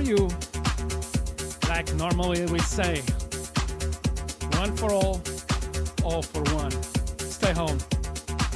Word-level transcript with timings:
for 0.00 0.06
you, 0.06 0.28
like 1.68 1.92
normally 1.94 2.46
we 2.46 2.58
say. 2.60 3.02
One 4.58 4.74
for 4.76 4.92
all, 4.92 5.20
all 6.04 6.22
for 6.22 6.42
one. 6.54 6.72
Stay 7.18 7.52
home 7.52 7.78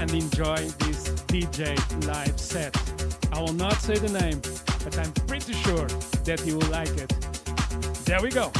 and 0.01 0.11
enjoy 0.13 0.57
this 0.85 1.09
DJ 1.29 1.77
live 2.07 2.39
set. 2.39 2.75
I 3.33 3.41
will 3.41 3.53
not 3.53 3.75
say 3.75 3.99
the 3.99 4.19
name, 4.21 4.41
but 4.85 4.99
I'm 4.99 5.13
pretty 5.27 5.53
sure 5.53 5.87
that 6.25 6.43
you 6.47 6.57
will 6.57 6.71
like 6.71 6.97
it. 6.97 7.11
There 8.05 8.23
we 8.23 8.31
go. 8.31 8.51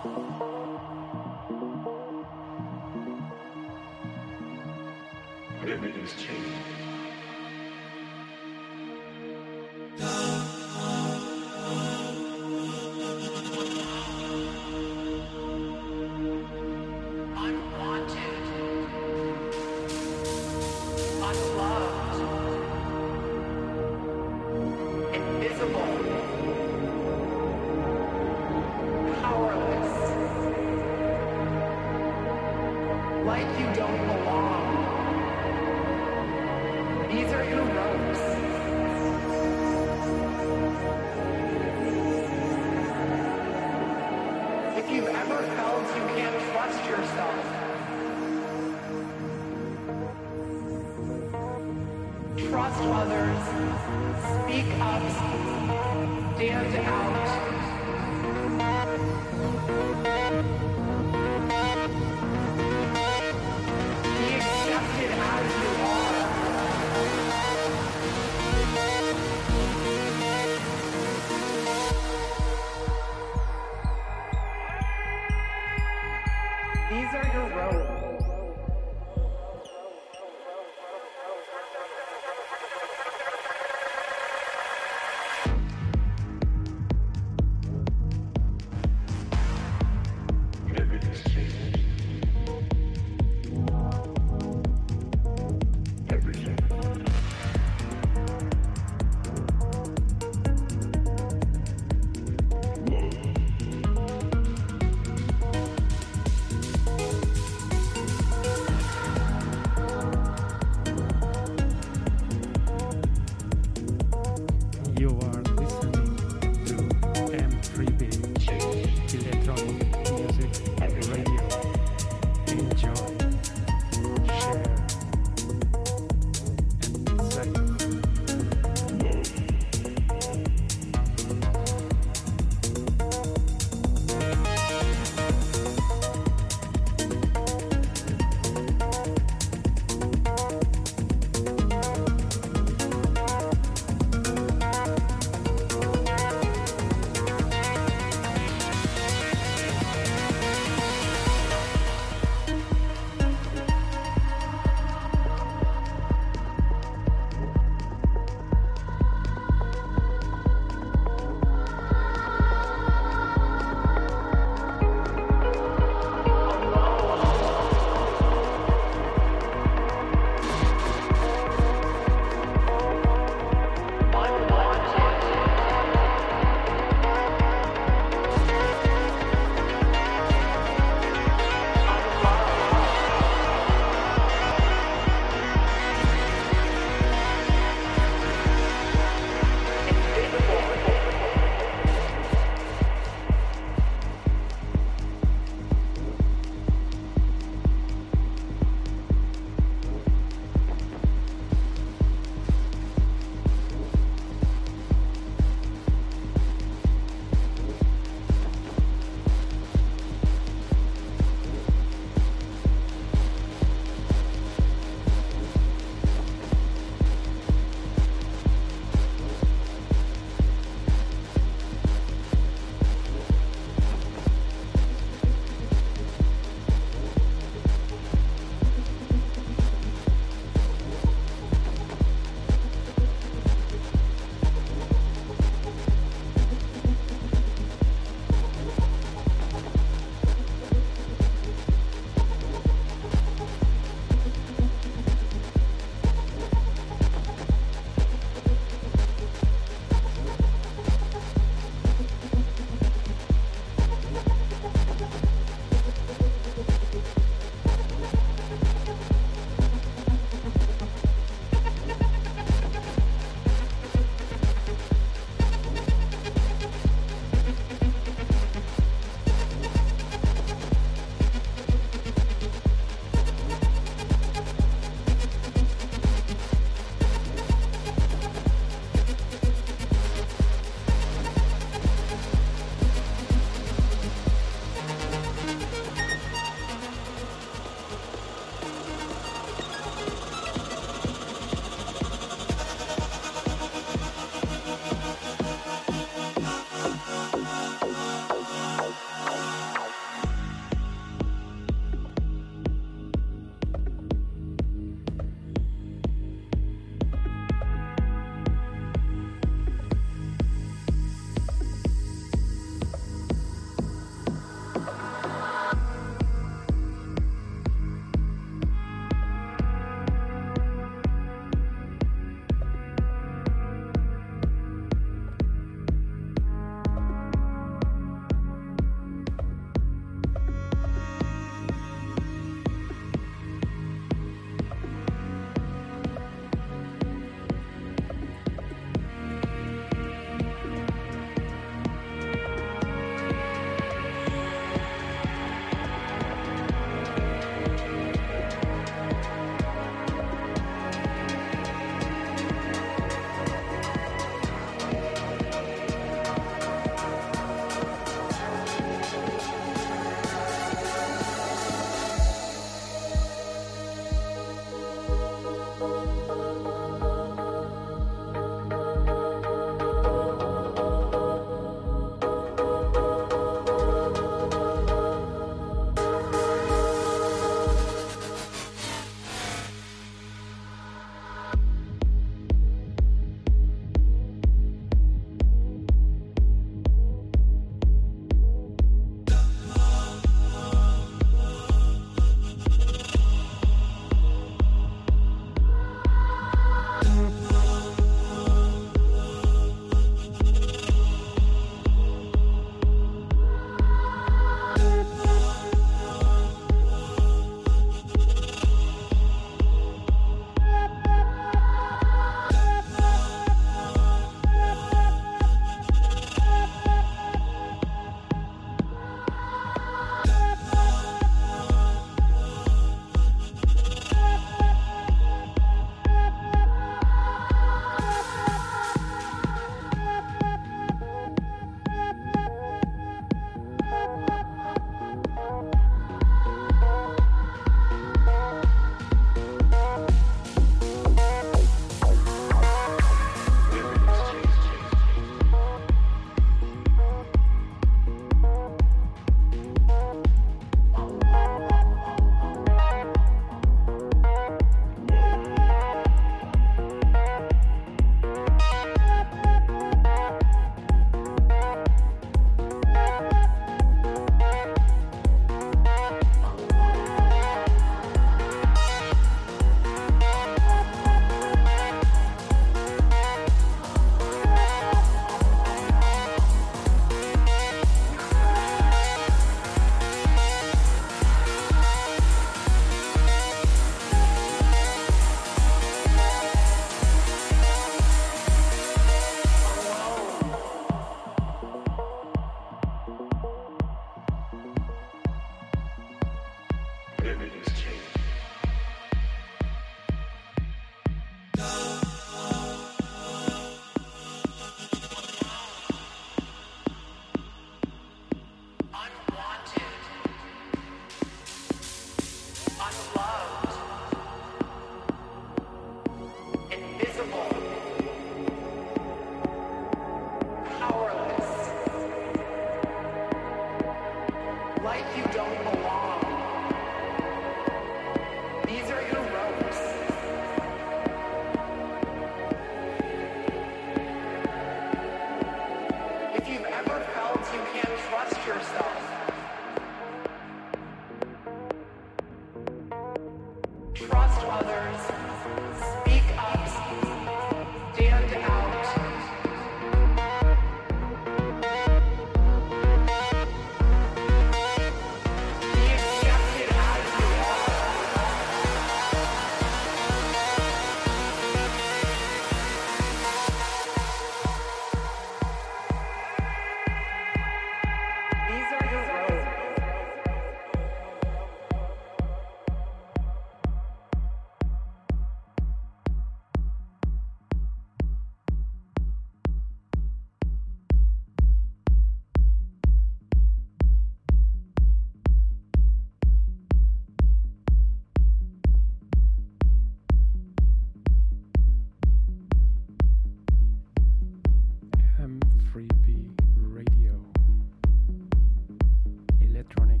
electronic 599.61 600.00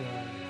enjoy. 0.00 0.43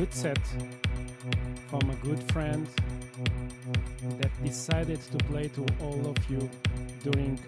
Good 0.00 0.14
set 0.14 0.38
from 1.68 1.90
a 1.90 1.94
good 1.96 2.22
friend 2.32 2.66
that 4.18 4.30
decided 4.42 4.98
to 5.12 5.18
play 5.24 5.46
to 5.48 5.62
all 5.82 6.00
of 6.06 6.16
you 6.30 6.48
during 7.02 7.38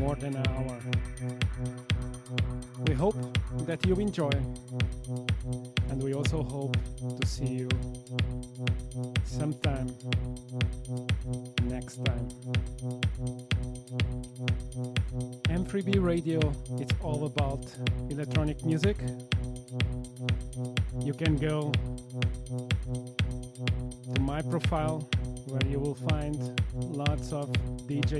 more 0.00 0.16
than 0.16 0.34
an 0.34 0.48
hour. 0.48 0.76
We 2.88 2.94
hope 2.94 3.14
that 3.68 3.86
you 3.86 3.94
enjoy, 3.94 4.32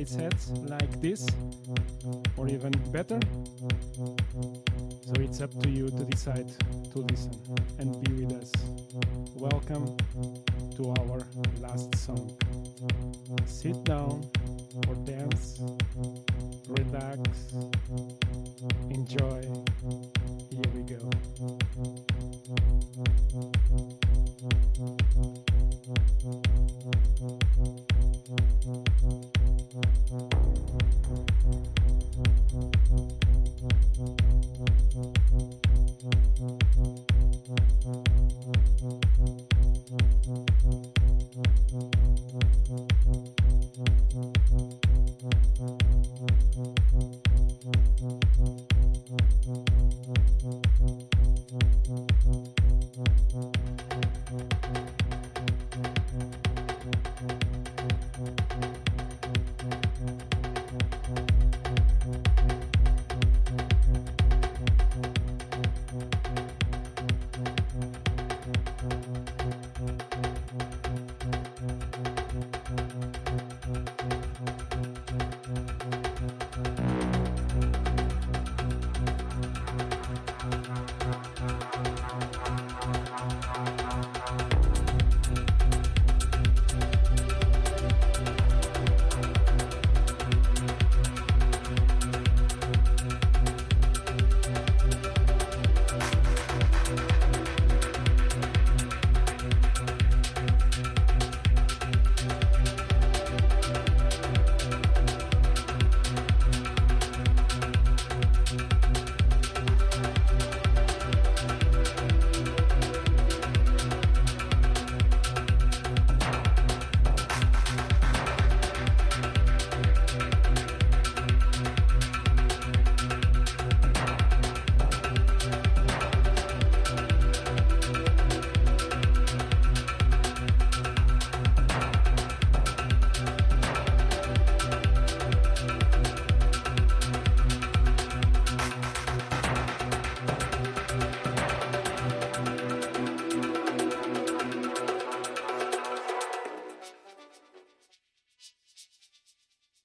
Sets 0.09 0.49
like 0.65 1.03
this 1.03 1.27
or 2.39 2.49
even 2.49 2.73
better. 2.93 3.21
So 5.05 5.13
it's 5.21 5.43
up 5.43 5.53
to 5.61 5.69
you 5.69 5.91
to 5.91 6.05
decide 6.05 6.49
to 6.93 6.99
listen 7.01 7.33
and 7.79 7.93
be 8.03 8.25
with 8.25 8.33
us. 8.33 8.51
Welcome 9.35 9.99
to 10.77 10.95
our 10.99 11.21
last 11.61 11.95
song. 11.97 12.35
Sit 13.45 13.85
down 13.85 14.25
or 14.89 14.95
dance, 15.05 15.61
relax, 16.69 17.53
enjoy 18.89 19.43